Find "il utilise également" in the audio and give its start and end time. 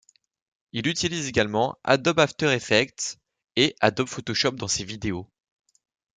0.71-1.77